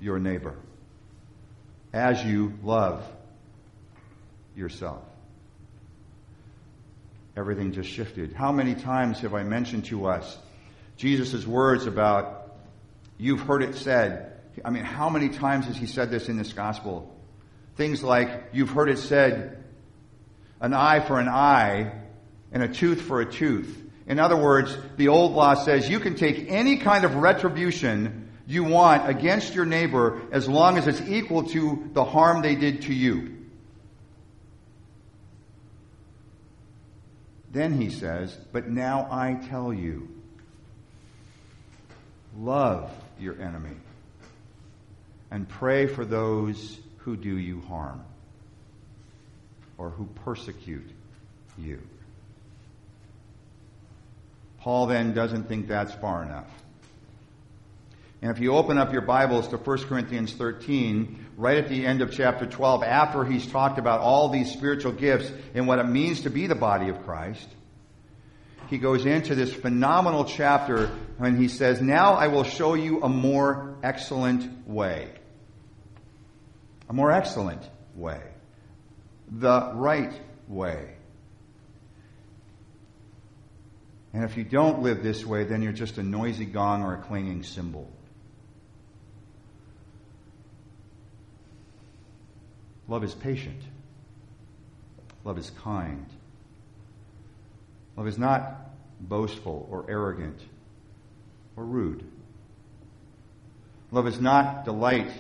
your 0.02 0.20
neighbor 0.20 0.56
as 1.94 2.26
you 2.26 2.60
love 2.62 3.08
yourself. 4.54 5.02
Everything 7.38 7.72
just 7.72 7.88
shifted. 7.88 8.34
How 8.34 8.52
many 8.52 8.76
times 8.76 9.22
have 9.22 9.34
I 9.34 9.44
mentioned 9.44 9.86
to 9.86 10.08
us 10.08 10.38
Jesus' 10.98 11.46
words 11.46 11.86
about, 11.86 12.56
you've 13.18 13.42
heard 13.42 13.64
it 13.64 13.76
said. 13.76 14.34
I 14.64 14.70
mean, 14.70 14.84
how 14.84 15.10
many 15.10 15.30
times 15.30 15.66
has 15.66 15.76
he 15.76 15.86
said 15.86 16.10
this 16.10 16.30
in 16.30 16.38
this 16.38 16.54
gospel? 16.54 17.14
Things 17.76 18.02
like, 18.02 18.50
you've 18.54 18.70
heard 18.70 18.90
it 18.90 19.00
said, 19.00 19.64
an 20.62 20.74
eye 20.74 21.02
for 21.02 21.20
an 21.20 21.28
eye 21.28 21.92
and 22.52 22.64
a 22.64 22.68
tooth 22.68 23.02
for 23.02 23.20
a 23.20 23.32
tooth. 23.32 23.84
In 24.08 24.20
other 24.20 24.38
words, 24.38 24.78
the 24.98 25.10
old 25.10 25.34
law 25.34 25.56
says 25.56 25.90
you 25.90 26.00
can 26.00 26.16
take 26.16 26.50
any 26.50 26.78
kind 26.78 27.04
of 27.04 27.16
retribution 27.16 28.30
you 28.48 28.64
want 28.64 29.10
against 29.10 29.56
your 29.56 29.66
neighbor 29.66 30.22
as 30.32 30.48
long 30.48 30.78
as 30.78 30.88
it's 30.88 31.02
equal 31.02 31.44
to 31.50 31.90
the 31.94 32.06
harm 32.06 32.42
they 32.42 32.56
did 32.56 32.84
to 32.84 32.94
you. 32.94 33.36
Then 37.52 37.80
he 37.80 37.90
says, 37.90 38.38
But 38.52 38.70
now 38.70 39.08
I 39.10 39.34
tell 39.50 39.74
you, 39.74 40.15
love 42.40 42.92
your 43.20 43.40
enemy 43.42 43.76
and 45.32 45.48
pray 45.48 45.88
for 45.88 46.06
those 46.06 46.78
who 46.98 47.16
do 47.16 47.38
you 47.38 47.62
harm 47.62 48.04
or 49.78 49.90
who 49.90 50.06
persecute 50.24 50.90
you. 51.58 51.80
Paul 54.60 54.88
then 54.88 55.14
doesn't 55.14 55.48
think 55.48 55.68
that's 55.68 55.94
far 55.94 56.24
enough. 56.24 56.48
And 58.22 58.32
if 58.32 58.40
you 58.40 58.54
open 58.54 58.80
up 58.80 58.92
your 58.92 59.04
Bibles 59.04 59.50
to 59.50 59.58
1 59.58 59.78
Corinthians 59.84 60.34
13, 60.34 61.26
right 61.38 61.58
at 61.58 61.70
the 61.70 61.86
end 61.86 62.02
of 62.02 62.12
chapter 62.12 62.48
12, 62.48 62.82
after 62.82 63.24
he's 63.24 63.46
talked 63.46 63.78
about 63.78 64.00
all 64.00 64.30
these 64.30 64.52
spiritual 64.52 64.94
gifts 64.94 65.32
and 65.54 65.68
what 65.68 65.78
it 65.78 65.84
means 65.84 66.22
to 66.22 66.32
be 66.32 66.48
the 66.48 66.56
body 66.56 66.90
of 66.90 67.04
Christ, 67.06 67.48
he 68.68 68.80
goes 68.80 69.06
into 69.06 69.36
this 69.36 69.54
phenomenal 69.54 70.26
chapter 70.26 70.90
when 71.18 71.38
he 71.38 71.48
says, 71.48 71.82
Now 71.82 72.14
I 72.14 72.28
will 72.28 72.44
show 72.44 72.74
you 72.74 73.02
a 73.02 73.10
more 73.10 73.78
excellent 73.84 74.68
way. 74.68 75.12
A 76.90 76.94
more 76.94 77.12
excellent 77.12 77.64
way. 77.96 78.22
The 79.30 79.72
right 79.74 80.14
way. 80.48 80.96
And 84.14 84.24
if 84.24 84.38
you 84.38 84.44
don't 84.44 84.82
live 84.82 85.04
this 85.04 85.26
way, 85.26 85.44
then 85.44 85.62
you're 85.62 85.74
just 85.74 85.98
a 85.98 86.04
noisy 86.04 86.46
gong 86.46 86.84
or 86.84 86.94
a 86.94 87.02
clanging 87.02 87.44
cymbal. 87.44 87.92
Love 92.88 93.04
is 93.04 93.14
patient. 93.14 93.62
Love 95.24 95.38
is 95.38 95.50
kind. 95.50 96.06
Love 97.98 98.08
is 98.08 98.18
not 98.18 98.70
boastful 99.02 99.68
or 99.72 99.86
arrogant 99.90 100.40
or 101.56 101.64
rude. 101.64 102.04
Love 103.92 104.08
is 104.08 104.20
not 104.20 104.66
delight 104.66 105.12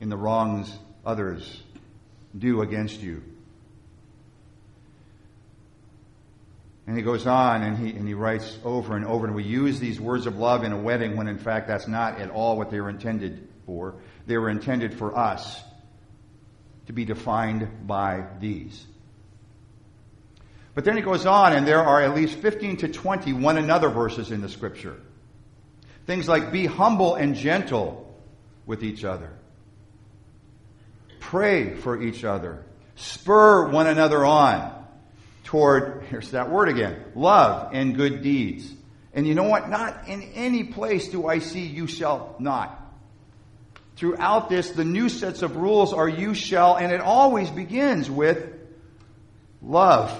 in 0.00 0.08
the 0.08 0.16
wrongs 0.16 0.72
others 1.04 1.62
do 2.36 2.60
against 2.60 3.00
you. 3.00 3.22
And 6.86 6.96
he 6.96 7.02
goes 7.02 7.26
on 7.26 7.62
and 7.62 7.76
he, 7.76 7.90
and 7.96 8.06
he 8.06 8.14
writes 8.14 8.58
over 8.64 8.96
and 8.96 9.04
over, 9.04 9.26
and 9.26 9.34
we 9.34 9.42
use 9.42 9.80
these 9.80 10.00
words 10.00 10.26
of 10.26 10.36
love 10.36 10.62
in 10.62 10.72
a 10.72 10.78
wedding 10.78 11.16
when 11.16 11.26
in 11.26 11.38
fact 11.38 11.66
that's 11.66 11.88
not 11.88 12.20
at 12.20 12.30
all 12.30 12.56
what 12.56 12.70
they 12.70 12.80
were 12.80 12.90
intended 12.90 13.48
for. 13.66 13.96
They 14.26 14.38
were 14.38 14.50
intended 14.50 14.94
for 14.94 15.16
us 15.16 15.60
to 16.86 16.92
be 16.92 17.04
defined 17.04 17.86
by 17.86 18.26
these. 18.38 18.86
But 20.76 20.84
then 20.84 20.94
he 20.94 21.02
goes 21.02 21.24
on, 21.24 21.54
and 21.54 21.66
there 21.66 21.82
are 21.82 22.02
at 22.02 22.14
least 22.14 22.36
15 22.36 22.76
to 22.76 22.88
20 22.88 23.32
one 23.32 23.56
another 23.56 23.88
verses 23.88 24.30
in 24.30 24.42
the 24.42 24.48
scripture. 24.48 25.00
Things 26.04 26.28
like 26.28 26.52
be 26.52 26.66
humble 26.66 27.14
and 27.14 27.34
gentle 27.34 28.14
with 28.66 28.84
each 28.84 29.02
other. 29.02 29.30
Pray 31.18 31.74
for 31.74 32.00
each 32.00 32.24
other. 32.24 32.62
Spur 32.94 33.70
one 33.70 33.86
another 33.86 34.22
on 34.22 34.84
toward, 35.44 36.04
here's 36.10 36.32
that 36.32 36.50
word 36.50 36.68
again, 36.68 37.02
love 37.14 37.70
and 37.72 37.96
good 37.96 38.20
deeds. 38.20 38.70
And 39.14 39.26
you 39.26 39.34
know 39.34 39.44
what? 39.44 39.70
Not 39.70 40.08
in 40.08 40.22
any 40.34 40.64
place 40.64 41.08
do 41.08 41.26
I 41.26 41.38
see 41.38 41.64
you 41.64 41.86
shall 41.86 42.36
not. 42.38 42.82
Throughout 43.96 44.50
this, 44.50 44.72
the 44.72 44.84
new 44.84 45.08
sets 45.08 45.40
of 45.40 45.56
rules 45.56 45.94
are 45.94 46.08
you 46.08 46.34
shall, 46.34 46.76
and 46.76 46.92
it 46.92 47.00
always 47.00 47.48
begins 47.48 48.10
with 48.10 48.46
love 49.62 50.12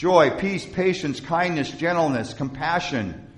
joy, 0.00 0.30
peace, 0.30 0.64
patience, 0.64 1.20
kindness, 1.20 1.70
gentleness, 1.72 2.32
compassion, 2.32 3.30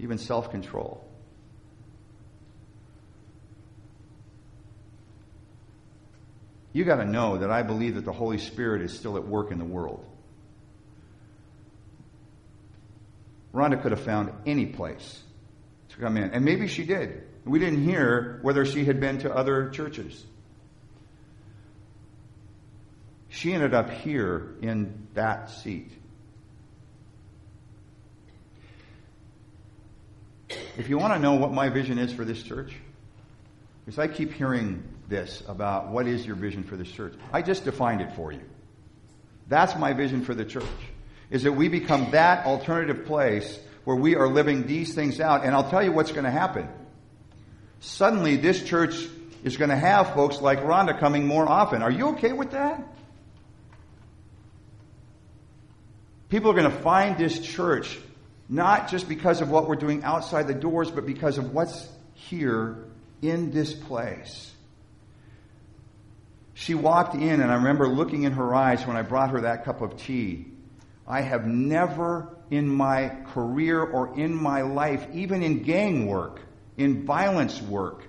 even 0.00 0.18
self 0.18 0.50
control. 0.50 1.06
You 6.72 6.84
got 6.84 6.96
to 6.96 7.04
know 7.04 7.38
that 7.38 7.52
I 7.52 7.62
believe 7.62 7.94
that 7.94 8.04
the 8.04 8.12
Holy 8.12 8.38
Spirit 8.38 8.82
is 8.82 8.92
still 8.92 9.16
at 9.16 9.24
work 9.24 9.52
in 9.52 9.60
the 9.60 9.64
world. 9.64 10.04
Rhonda 13.54 13.80
could 13.80 13.92
have 13.92 14.02
found 14.02 14.32
any 14.46 14.66
place 14.66 15.22
to 15.90 15.96
come 15.98 16.16
in, 16.16 16.32
and 16.32 16.44
maybe 16.44 16.66
she 16.66 16.84
did. 16.84 17.22
We 17.44 17.60
didn't 17.60 17.84
hear 17.84 18.40
whether 18.42 18.66
she 18.66 18.84
had 18.84 18.98
been 18.98 19.18
to 19.18 19.32
other 19.32 19.70
churches. 19.70 20.24
She 23.30 23.52
ended 23.54 23.74
up 23.74 23.90
here 23.90 24.54
in 24.60 25.06
that 25.14 25.50
seat. 25.50 25.90
If 30.76 30.88
you 30.88 30.98
want 30.98 31.14
to 31.14 31.18
know 31.18 31.34
what 31.34 31.52
my 31.52 31.68
vision 31.68 31.98
is 31.98 32.12
for 32.12 32.24
this 32.24 32.42
church, 32.42 32.74
because 33.84 33.98
I 33.98 34.08
keep 34.08 34.32
hearing 34.32 34.82
this 35.08 35.42
about 35.48 35.88
what 35.88 36.06
is 36.06 36.26
your 36.26 36.36
vision 36.36 36.64
for 36.64 36.76
this 36.76 36.90
church. 36.90 37.14
I 37.32 37.42
just 37.42 37.64
defined 37.64 38.00
it 38.00 38.12
for 38.14 38.32
you. 38.32 38.42
That's 39.48 39.76
my 39.76 39.92
vision 39.92 40.24
for 40.24 40.34
the 40.34 40.44
church. 40.44 40.64
Is 41.30 41.44
that 41.44 41.52
we 41.52 41.68
become 41.68 42.10
that 42.10 42.46
alternative 42.46 43.06
place 43.06 43.58
where 43.84 43.96
we 43.96 44.16
are 44.16 44.28
living 44.28 44.66
these 44.66 44.94
things 44.94 45.20
out. 45.20 45.44
And 45.44 45.54
I'll 45.54 45.68
tell 45.68 45.82
you 45.82 45.92
what's 45.92 46.12
going 46.12 46.24
to 46.24 46.30
happen. 46.30 46.68
Suddenly, 47.80 48.36
this 48.36 48.62
church 48.62 49.06
is 49.42 49.56
going 49.56 49.70
to 49.70 49.76
have 49.76 50.14
folks 50.14 50.40
like 50.40 50.60
Rhonda 50.60 50.98
coming 50.98 51.26
more 51.26 51.48
often. 51.48 51.82
Are 51.82 51.90
you 51.90 52.08
okay 52.10 52.32
with 52.32 52.50
that? 52.52 52.82
People 56.30 56.50
are 56.50 56.54
going 56.54 56.70
to 56.70 56.82
find 56.82 57.18
this 57.18 57.38
church 57.40 57.98
not 58.48 58.88
just 58.88 59.08
because 59.08 59.40
of 59.40 59.50
what 59.50 59.68
we're 59.68 59.76
doing 59.76 60.02
outside 60.02 60.48
the 60.48 60.54
doors, 60.54 60.90
but 60.90 61.06
because 61.06 61.38
of 61.38 61.52
what's 61.52 61.88
here 62.14 62.84
in 63.22 63.50
this 63.50 63.74
place. 63.74 64.50
She 66.54 66.74
walked 66.74 67.14
in, 67.14 67.40
and 67.40 67.50
I 67.50 67.56
remember 67.56 67.88
looking 67.88 68.22
in 68.22 68.32
her 68.32 68.54
eyes 68.54 68.86
when 68.86 68.96
I 68.96 69.02
brought 69.02 69.30
her 69.30 69.42
that 69.42 69.64
cup 69.64 69.82
of 69.82 69.98
tea. 69.98 70.46
I 71.06 71.20
have 71.20 71.46
never 71.46 72.28
in 72.50 72.68
my 72.68 73.16
career 73.32 73.82
or 73.82 74.18
in 74.18 74.34
my 74.34 74.62
life, 74.62 75.06
even 75.12 75.42
in 75.42 75.62
gang 75.62 76.06
work 76.06 76.40
in 76.80 77.04
violence 77.04 77.60
work, 77.60 78.04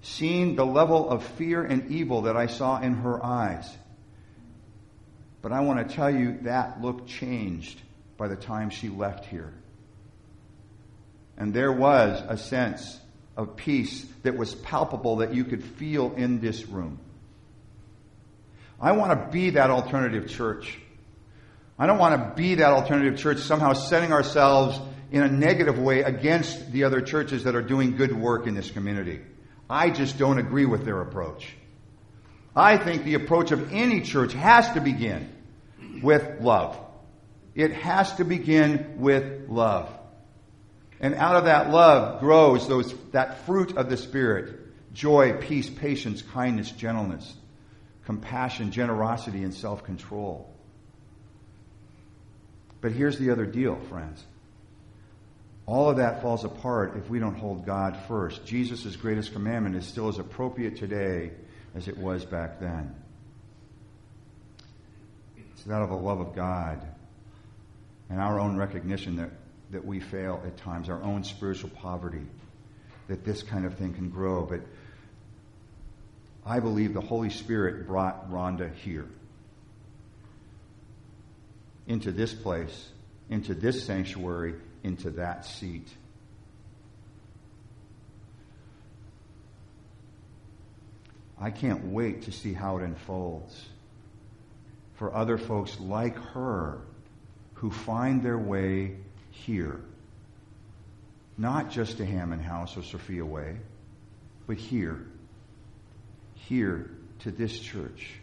seen 0.00 0.54
the 0.54 0.64
level 0.64 1.10
of 1.10 1.24
fear 1.24 1.64
and 1.64 1.90
evil 1.90 2.22
that 2.22 2.36
I 2.36 2.46
saw 2.46 2.80
in 2.80 2.94
her 2.94 3.24
eyes. 3.24 3.68
But 5.42 5.52
I 5.52 5.60
want 5.60 5.86
to 5.86 5.94
tell 5.94 6.10
you 6.10 6.38
that 6.42 6.80
look 6.80 7.06
changed 7.06 7.80
by 8.16 8.28
the 8.28 8.36
time 8.36 8.70
she 8.70 8.88
left 8.88 9.26
here. 9.26 9.52
And 11.36 11.52
there 11.52 11.72
was 11.72 12.22
a 12.28 12.36
sense 12.36 13.00
of 13.36 13.56
peace 13.56 14.06
that 14.22 14.36
was 14.36 14.54
palpable 14.54 15.16
that 15.16 15.34
you 15.34 15.44
could 15.44 15.64
feel 15.64 16.12
in 16.14 16.40
this 16.40 16.66
room. 16.66 17.00
I 18.80 18.92
want 18.92 19.10
to 19.10 19.32
be 19.32 19.50
that 19.50 19.70
alternative 19.70 20.28
church. 20.28 20.78
I 21.78 21.86
don't 21.86 21.98
want 21.98 22.20
to 22.20 22.34
be 22.36 22.56
that 22.56 22.72
alternative 22.72 23.18
church 23.18 23.38
somehow 23.38 23.72
setting 23.72 24.12
ourselves 24.12 24.78
in 25.10 25.22
a 25.22 25.28
negative 25.28 25.78
way 25.78 26.02
against 26.02 26.70
the 26.70 26.84
other 26.84 27.00
churches 27.00 27.44
that 27.44 27.54
are 27.54 27.62
doing 27.62 27.96
good 27.96 28.12
work 28.12 28.46
in 28.46 28.54
this 28.54 28.70
community. 28.70 29.20
I 29.68 29.90
just 29.90 30.18
don't 30.18 30.38
agree 30.38 30.66
with 30.66 30.84
their 30.84 31.00
approach. 31.00 31.56
I 32.54 32.76
think 32.76 33.04
the 33.04 33.14
approach 33.14 33.50
of 33.50 33.72
any 33.72 34.02
church 34.02 34.34
has 34.34 34.70
to 34.72 34.80
begin 34.80 35.30
with 36.02 36.40
love. 36.40 36.78
It 37.54 37.72
has 37.72 38.14
to 38.16 38.24
begin 38.24 38.96
with 38.98 39.48
love. 39.48 39.90
And 41.00 41.14
out 41.14 41.36
of 41.36 41.44
that 41.46 41.70
love 41.70 42.20
grows 42.20 42.68
those, 42.68 42.94
that 43.10 43.46
fruit 43.46 43.76
of 43.76 43.88
the 43.88 43.96
Spirit 43.96 44.58
joy, 44.92 45.38
peace, 45.40 45.70
patience, 45.70 46.20
kindness, 46.20 46.70
gentleness, 46.70 47.34
compassion, 48.04 48.70
generosity, 48.70 49.42
and 49.42 49.54
self 49.54 49.84
control. 49.84 50.48
But 52.80 52.92
here's 52.92 53.18
the 53.18 53.30
other 53.30 53.46
deal, 53.46 53.76
friends. 53.88 54.22
All 55.64 55.88
of 55.88 55.96
that 55.98 56.20
falls 56.20 56.44
apart 56.44 56.96
if 56.96 57.08
we 57.08 57.20
don't 57.20 57.36
hold 57.36 57.64
God 57.64 57.96
first. 58.08 58.44
Jesus' 58.44 58.96
greatest 58.96 59.32
commandment 59.32 59.76
is 59.76 59.86
still 59.86 60.08
as 60.08 60.18
appropriate 60.18 60.76
today 60.76 61.30
as 61.74 61.88
it 61.88 61.96
was 61.96 62.24
back 62.24 62.60
then. 62.60 62.94
It's 65.36 65.64
that 65.64 65.82
of 65.82 65.90
the 65.90 65.96
love 65.96 66.20
of 66.20 66.34
God 66.34 66.86
and 68.10 68.20
our 68.20 68.38
own 68.38 68.56
recognition 68.56 69.16
that, 69.16 69.30
that 69.70 69.84
we 69.84 70.00
fail 70.00 70.42
at 70.44 70.56
times, 70.56 70.88
our 70.88 71.02
own 71.02 71.24
spiritual 71.24 71.70
poverty, 71.70 72.26
that 73.08 73.24
this 73.24 73.42
kind 73.42 73.64
of 73.64 73.74
thing 73.74 73.94
can 73.94 74.10
grow. 74.10 74.44
But 74.44 74.60
I 76.44 76.60
believe 76.60 76.94
the 76.94 77.00
Holy 77.00 77.30
Spirit 77.30 77.86
brought 77.86 78.30
Rhonda 78.30 78.74
here 78.74 79.06
into 81.86 82.12
this 82.12 82.32
place, 82.32 82.88
into 83.30 83.54
this 83.54 83.84
sanctuary, 83.84 84.54
into 84.82 85.10
that 85.10 85.46
seat. 85.46 85.88
I 91.42 91.50
can't 91.50 91.86
wait 91.86 92.22
to 92.22 92.32
see 92.32 92.52
how 92.52 92.78
it 92.78 92.84
unfolds 92.84 93.66
for 94.94 95.12
other 95.12 95.36
folks 95.36 95.76
like 95.80 96.16
her 96.16 96.82
who 97.54 97.72
find 97.72 98.22
their 98.22 98.38
way 98.38 98.96
here. 99.30 99.80
Not 101.36 101.72
just 101.72 101.96
to 101.96 102.06
Hammond 102.06 102.42
House 102.42 102.76
or 102.76 102.84
Sophia 102.84 103.24
Way, 103.24 103.56
but 104.46 104.56
here. 104.56 105.04
Here 106.34 106.92
to 107.20 107.32
this 107.32 107.58
church. 107.58 108.14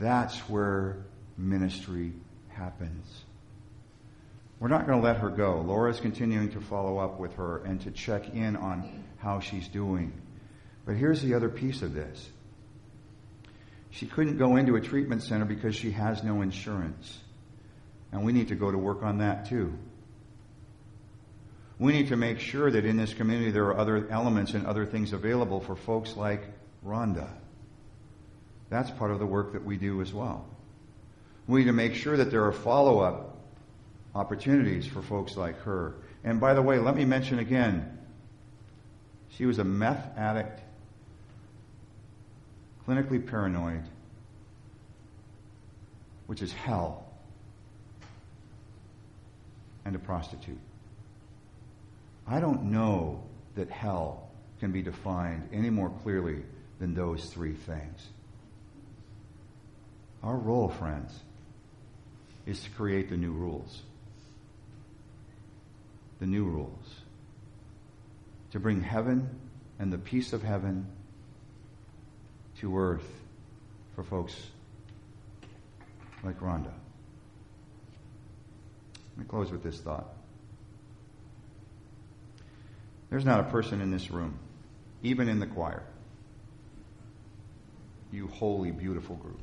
That's 0.00 0.36
where 0.48 0.96
ministry 1.38 2.12
happens. 2.48 3.22
We're 4.58 4.66
not 4.66 4.88
going 4.88 5.00
to 5.00 5.04
let 5.04 5.18
her 5.18 5.30
go. 5.30 5.60
Laura's 5.60 6.00
continuing 6.00 6.50
to 6.52 6.60
follow 6.60 6.98
up 6.98 7.20
with 7.20 7.34
her 7.34 7.58
and 7.58 7.80
to 7.82 7.92
check 7.92 8.34
in 8.34 8.56
on 8.56 9.04
how 9.18 9.38
she's 9.38 9.68
doing. 9.68 10.12
But 10.84 10.96
here's 10.96 11.22
the 11.22 11.34
other 11.34 11.48
piece 11.48 11.82
of 11.82 11.94
this. 11.94 12.30
She 13.90 14.06
couldn't 14.06 14.38
go 14.38 14.56
into 14.56 14.76
a 14.76 14.80
treatment 14.80 15.22
center 15.22 15.44
because 15.44 15.76
she 15.76 15.92
has 15.92 16.24
no 16.24 16.40
insurance. 16.42 17.18
And 18.10 18.24
we 18.24 18.32
need 18.32 18.48
to 18.48 18.54
go 18.54 18.70
to 18.70 18.78
work 18.78 19.02
on 19.02 19.18
that 19.18 19.48
too. 19.48 19.72
We 21.78 21.92
need 21.92 22.08
to 22.08 22.16
make 22.16 22.38
sure 22.38 22.70
that 22.70 22.84
in 22.84 22.96
this 22.96 23.12
community 23.12 23.50
there 23.50 23.66
are 23.66 23.78
other 23.78 24.08
elements 24.08 24.54
and 24.54 24.66
other 24.66 24.86
things 24.86 25.12
available 25.12 25.60
for 25.60 25.76
folks 25.76 26.16
like 26.16 26.42
Rhonda. 26.86 27.28
That's 28.70 28.90
part 28.90 29.10
of 29.10 29.18
the 29.18 29.26
work 29.26 29.52
that 29.52 29.64
we 29.64 29.76
do 29.76 30.00
as 30.00 30.12
well. 30.12 30.46
We 31.46 31.60
need 31.60 31.66
to 31.66 31.72
make 31.72 31.94
sure 31.94 32.16
that 32.16 32.30
there 32.30 32.44
are 32.44 32.52
follow 32.52 33.00
up 33.00 33.36
opportunities 34.14 34.86
for 34.86 35.02
folks 35.02 35.36
like 35.36 35.60
her. 35.62 35.94
And 36.24 36.40
by 36.40 36.54
the 36.54 36.62
way, 36.62 36.78
let 36.78 36.96
me 36.96 37.04
mention 37.04 37.38
again 37.38 37.98
she 39.30 39.46
was 39.46 39.58
a 39.58 39.64
meth 39.64 40.16
addict, 40.16 40.60
clinically 42.86 43.24
paranoid, 43.24 43.82
which 46.26 46.42
is 46.42 46.52
hell, 46.52 47.06
and 49.84 49.94
a 49.96 49.98
prostitute. 49.98 50.58
I 52.26 52.40
don't 52.40 52.64
know 52.64 53.22
that 53.54 53.68
hell 53.70 54.30
can 54.60 54.72
be 54.72 54.82
defined 54.82 55.48
any 55.52 55.70
more 55.70 55.90
clearly 56.02 56.42
than 56.78 56.94
those 56.94 57.26
three 57.26 57.54
things. 57.54 58.08
Our 60.22 60.36
role, 60.36 60.68
friends, 60.68 61.18
is 62.46 62.62
to 62.62 62.70
create 62.70 63.10
the 63.10 63.16
new 63.16 63.32
rules. 63.32 63.82
The 66.20 66.26
new 66.26 66.44
rules. 66.44 66.94
To 68.52 68.60
bring 68.60 68.82
heaven 68.82 69.40
and 69.78 69.92
the 69.92 69.98
peace 69.98 70.32
of 70.32 70.42
heaven 70.42 70.86
to 72.62 72.78
earth 72.78 73.06
for 73.96 74.04
folks 74.04 74.34
like 76.22 76.38
Rhonda. 76.40 76.72
Let 79.10 79.18
me 79.18 79.24
close 79.24 79.50
with 79.50 79.64
this 79.64 79.78
thought. 79.80 80.06
There's 83.10 83.24
not 83.24 83.40
a 83.40 83.44
person 83.50 83.80
in 83.80 83.90
this 83.90 84.12
room, 84.12 84.38
even 85.02 85.28
in 85.28 85.40
the 85.40 85.46
choir, 85.46 85.82
you 88.12 88.28
holy, 88.28 88.70
beautiful 88.70 89.16
group, 89.16 89.40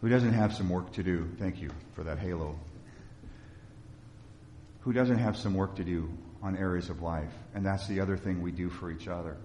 who 0.00 0.08
doesn't 0.08 0.34
have 0.34 0.54
some 0.54 0.68
work 0.68 0.92
to 0.94 1.04
do. 1.04 1.30
Thank 1.38 1.62
you 1.62 1.70
for 1.94 2.02
that 2.02 2.18
halo. 2.18 2.58
Who 4.80 4.92
doesn't 4.92 5.18
have 5.18 5.36
some 5.36 5.54
work 5.54 5.76
to 5.76 5.84
do 5.84 6.10
on 6.42 6.56
areas 6.56 6.90
of 6.90 7.00
life. 7.00 7.32
And 7.54 7.64
that's 7.64 7.86
the 7.86 8.00
other 8.00 8.16
thing 8.16 8.42
we 8.42 8.50
do 8.50 8.68
for 8.68 8.90
each 8.90 9.08
other. 9.08 9.36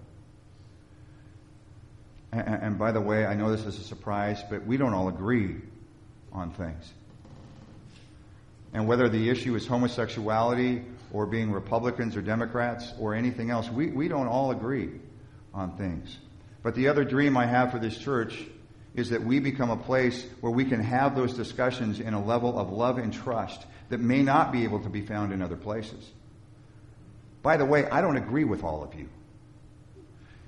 And, 2.32 2.62
and 2.62 2.78
by 2.78 2.92
the 2.92 3.00
way, 3.00 3.26
I 3.26 3.34
know 3.34 3.50
this 3.50 3.66
is 3.66 3.78
a 3.78 3.84
surprise, 3.84 4.42
but 4.48 4.66
we 4.66 4.76
don't 4.76 4.94
all 4.94 5.08
agree 5.08 5.56
on 6.32 6.50
things. 6.52 6.92
And 8.72 8.88
whether 8.88 9.08
the 9.08 9.28
issue 9.28 9.54
is 9.54 9.66
homosexuality 9.66 10.82
or 11.12 11.26
being 11.26 11.52
Republicans 11.52 12.16
or 12.16 12.22
Democrats 12.22 12.92
or 12.98 13.14
anything 13.14 13.50
else, 13.50 13.68
we, 13.68 13.88
we 13.88 14.08
don't 14.08 14.28
all 14.28 14.50
agree 14.50 14.90
on 15.52 15.76
things. 15.76 16.16
But 16.62 16.74
the 16.74 16.88
other 16.88 17.04
dream 17.04 17.36
I 17.36 17.44
have 17.44 17.70
for 17.70 17.78
this 17.78 17.98
church 17.98 18.46
is 18.94 19.10
that 19.10 19.22
we 19.22 19.40
become 19.40 19.70
a 19.70 19.76
place 19.76 20.24
where 20.40 20.52
we 20.52 20.64
can 20.64 20.80
have 20.80 21.14
those 21.14 21.34
discussions 21.34 22.00
in 22.00 22.14
a 22.14 22.24
level 22.24 22.58
of 22.58 22.70
love 22.70 22.98
and 22.98 23.12
trust 23.12 23.66
that 23.88 24.00
may 24.00 24.22
not 24.22 24.52
be 24.52 24.64
able 24.64 24.80
to 24.80 24.88
be 24.88 25.02
found 25.02 25.32
in 25.32 25.42
other 25.42 25.56
places. 25.56 26.10
By 27.42 27.56
the 27.56 27.64
way, 27.64 27.88
I 27.88 28.00
don't 28.00 28.16
agree 28.16 28.44
with 28.44 28.62
all 28.64 28.82
of 28.82 28.94
you. 28.94 29.08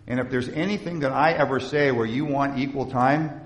And 0.07 0.21
if 0.21 0.31
there's 0.31 0.49
anything 0.49 1.01
that 1.01 1.12
I 1.12 1.33
ever 1.33 1.61
say 1.61 1.90
where 1.90 2.07
you 2.07 2.25
want 2.27 2.59
equal 2.59 2.90
time, 2.90 3.40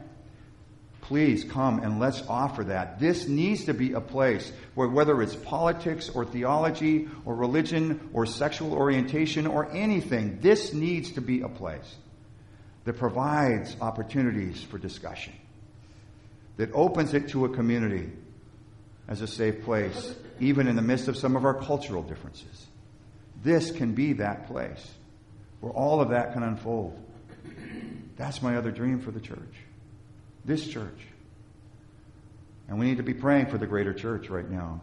please 1.02 1.44
come 1.44 1.78
and 1.78 2.00
let's 2.00 2.22
offer 2.28 2.64
that. 2.64 2.98
This 2.98 3.28
needs 3.28 3.64
to 3.64 3.74
be 3.74 3.92
a 3.92 4.00
place 4.00 4.52
where 4.74 4.88
whether 4.88 5.22
it's 5.22 5.36
politics 5.36 6.10
or 6.10 6.24
theology 6.24 7.08
or 7.24 7.34
religion 7.34 8.10
or 8.12 8.26
sexual 8.26 8.74
orientation 8.74 9.46
or 9.46 9.70
anything, 9.70 10.40
this 10.40 10.74
needs 10.74 11.12
to 11.12 11.20
be 11.20 11.40
a 11.40 11.48
place 11.48 11.96
that 12.84 12.94
provides 12.94 13.76
opportunities 13.80 14.62
for 14.62 14.78
discussion, 14.78 15.32
that 16.56 16.70
opens 16.72 17.14
it 17.14 17.28
to 17.28 17.44
a 17.44 17.48
community 17.48 18.10
as 19.06 19.22
a 19.22 19.26
safe 19.26 19.62
place, 19.64 20.14
even 20.40 20.66
in 20.66 20.76
the 20.76 20.82
midst 20.82 21.08
of 21.08 21.16
some 21.16 21.36
of 21.36 21.44
our 21.44 21.54
cultural 21.54 22.02
differences. 22.02 22.66
This 23.42 23.70
can 23.70 23.94
be 23.94 24.14
that 24.14 24.46
place 24.46 24.94
where 25.60 25.72
all 25.72 26.00
of 26.00 26.10
that 26.10 26.32
can 26.32 26.42
unfold. 26.42 26.98
That's 28.16 28.42
my 28.42 28.56
other 28.56 28.70
dream 28.70 29.00
for 29.00 29.10
the 29.10 29.20
church. 29.20 29.54
This 30.44 30.66
church. 30.66 31.00
And 32.68 32.78
we 32.78 32.86
need 32.86 32.98
to 32.98 33.02
be 33.02 33.14
praying 33.14 33.46
for 33.46 33.58
the 33.58 33.66
greater 33.66 33.94
church 33.94 34.28
right 34.28 34.48
now 34.48 34.80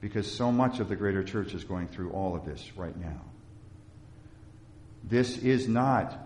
because 0.00 0.30
so 0.30 0.52
much 0.52 0.78
of 0.80 0.88
the 0.88 0.96
greater 0.96 1.22
church 1.22 1.54
is 1.54 1.64
going 1.64 1.88
through 1.88 2.10
all 2.10 2.36
of 2.36 2.44
this 2.44 2.64
right 2.76 2.96
now. 2.96 3.20
This 5.04 5.38
is 5.38 5.68
not 5.68 6.16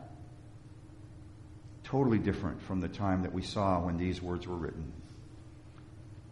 totally 1.85 2.19
different 2.19 2.63
from 2.63 2.81
the 2.81 2.89
time 2.89 3.23
that 3.23 3.33
we 3.33 3.43
saw 3.43 3.81
when 3.81 3.97
these 3.97 4.23
words 4.23 4.47
were 4.47 4.57
written. 4.57 4.93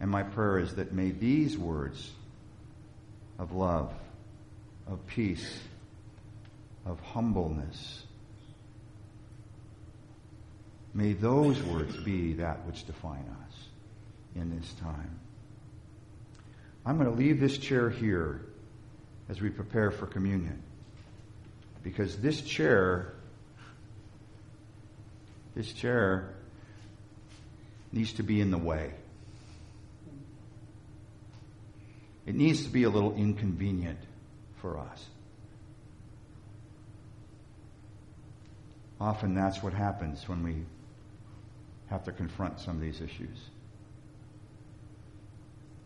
And 0.00 0.10
my 0.10 0.22
prayer 0.22 0.58
is 0.58 0.76
that 0.76 0.92
may 0.92 1.10
these 1.10 1.58
words 1.58 2.10
of 3.38 3.52
love, 3.52 3.92
of 4.86 5.04
peace, 5.06 5.60
of 6.88 6.98
humbleness. 7.00 8.04
May 10.94 11.12
those 11.12 11.62
words 11.62 11.96
be 11.98 12.32
that 12.34 12.66
which 12.66 12.86
define 12.86 13.26
us 13.46 13.54
in 14.34 14.58
this 14.58 14.72
time. 14.80 15.20
I'm 16.86 16.96
going 16.96 17.10
to 17.10 17.16
leave 17.16 17.38
this 17.38 17.58
chair 17.58 17.90
here 17.90 18.40
as 19.28 19.40
we 19.40 19.50
prepare 19.50 19.90
for 19.90 20.06
communion. 20.06 20.62
Because 21.82 22.16
this 22.16 22.40
chair, 22.40 23.12
this 25.54 25.72
chair 25.72 26.34
needs 27.92 28.14
to 28.14 28.22
be 28.22 28.40
in 28.40 28.50
the 28.50 28.58
way. 28.58 28.92
It 32.26 32.34
needs 32.34 32.64
to 32.64 32.70
be 32.70 32.84
a 32.84 32.90
little 32.90 33.14
inconvenient 33.14 33.98
for 34.60 34.78
us. 34.78 35.06
Often 39.00 39.34
that's 39.34 39.62
what 39.62 39.72
happens 39.72 40.28
when 40.28 40.42
we 40.42 40.64
have 41.88 42.04
to 42.04 42.12
confront 42.12 42.60
some 42.60 42.76
of 42.76 42.80
these 42.80 43.00
issues. 43.00 43.38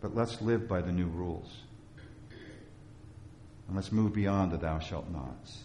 But 0.01 0.15
let's 0.15 0.41
live 0.41 0.67
by 0.67 0.81
the 0.81 0.91
new 0.91 1.07
rules. 1.07 1.49
And 3.67 3.75
let's 3.75 3.91
move 3.91 4.13
beyond 4.13 4.51
the 4.51 4.57
thou 4.57 4.79
shalt 4.79 5.09
nots. 5.09 5.59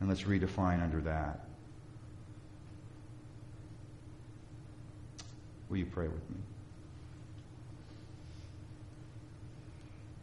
And 0.00 0.08
let's 0.08 0.22
redefine 0.22 0.82
under 0.82 1.00
that. 1.02 1.46
Will 5.68 5.78
you 5.78 5.86
pray 5.86 6.08
with 6.08 6.30
me? 6.30 6.36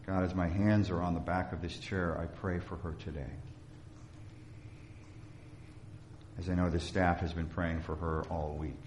God, 0.07 0.23
as 0.23 0.33
my 0.33 0.47
hands 0.47 0.89
are 0.89 1.01
on 1.01 1.13
the 1.13 1.19
back 1.19 1.53
of 1.53 1.61
this 1.61 1.77
chair, 1.77 2.17
I 2.17 2.25
pray 2.25 2.59
for 2.59 2.77
her 2.77 2.93
today. 2.93 3.29
As 6.39 6.49
I 6.49 6.55
know 6.55 6.69
the 6.69 6.79
staff 6.79 7.19
has 7.19 7.33
been 7.33 7.47
praying 7.47 7.81
for 7.81 7.95
her 7.95 8.23
all 8.29 8.57
week. 8.59 8.81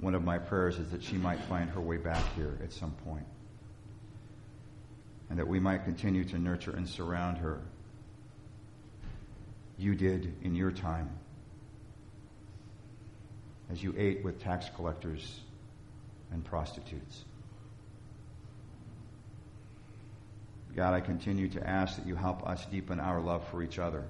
One 0.00 0.14
of 0.14 0.22
my 0.22 0.38
prayers 0.38 0.78
is 0.78 0.90
that 0.90 1.02
she 1.02 1.16
might 1.16 1.40
find 1.40 1.70
her 1.70 1.80
way 1.80 1.96
back 1.96 2.22
here 2.34 2.58
at 2.62 2.72
some. 2.72 2.94
And 5.28 5.38
that 5.38 5.48
we 5.48 5.58
might 5.58 5.84
continue 5.84 6.24
to 6.24 6.38
nurture 6.38 6.70
and 6.70 6.88
surround 6.88 7.38
her. 7.38 7.60
You 9.78 9.94
did 9.94 10.34
in 10.42 10.54
your 10.54 10.70
time 10.70 11.10
as 13.70 13.82
you 13.82 13.94
ate 13.96 14.24
with 14.24 14.40
tax 14.40 14.66
collectors 14.74 15.40
and 16.32 16.44
prostitutes. 16.44 17.24
God, 20.76 20.92
I 20.92 21.00
continue 21.00 21.48
to 21.48 21.66
ask 21.66 21.96
that 21.96 22.06
you 22.06 22.14
help 22.14 22.46
us 22.46 22.66
deepen 22.66 23.00
our 23.00 23.18
love 23.18 23.48
for 23.48 23.62
each 23.62 23.78
other, 23.78 24.04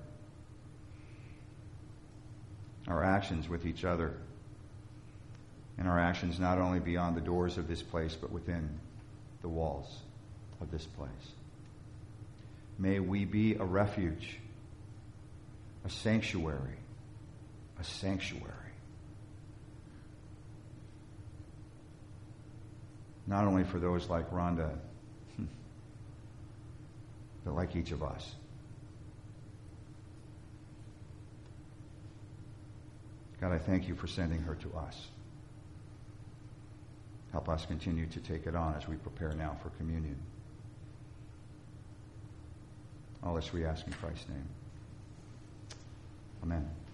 our 2.88 3.04
actions 3.04 3.48
with 3.48 3.64
each 3.64 3.84
other, 3.84 4.14
and 5.78 5.86
our 5.86 5.98
actions 5.98 6.40
not 6.40 6.58
only 6.58 6.80
beyond 6.80 7.16
the 7.16 7.20
doors 7.20 7.56
of 7.56 7.68
this 7.68 7.82
place, 7.82 8.16
but 8.20 8.32
within 8.32 8.68
the 9.42 9.48
walls 9.48 9.86
of 10.60 10.72
this 10.72 10.84
place. 10.84 11.08
May 12.80 12.98
we 12.98 13.24
be 13.24 13.54
a 13.54 13.64
refuge, 13.64 14.40
a 15.84 15.90
sanctuary, 15.90 16.78
a 17.78 17.84
sanctuary. 17.84 18.52
Not 23.28 23.44
only 23.44 23.62
for 23.62 23.78
those 23.78 24.08
like 24.08 24.32
Rhonda, 24.32 24.70
like 27.50 27.76
each 27.76 27.92
of 27.92 28.02
us. 28.02 28.34
God, 33.40 33.52
I 33.52 33.58
thank 33.58 33.86
you 33.86 33.94
for 33.94 34.06
sending 34.06 34.40
her 34.42 34.54
to 34.56 34.72
us. 34.74 35.06
Help 37.32 37.48
us 37.48 37.66
continue 37.66 38.06
to 38.06 38.20
take 38.20 38.46
it 38.46 38.56
on 38.56 38.74
as 38.74 38.88
we 38.88 38.96
prepare 38.96 39.32
now 39.34 39.56
for 39.62 39.68
communion. 39.70 40.16
All 43.22 43.34
this 43.34 43.52
we 43.52 43.64
ask 43.64 43.86
in 43.86 43.92
Christ's 43.92 44.28
name. 44.28 44.48
Amen. 46.42 46.85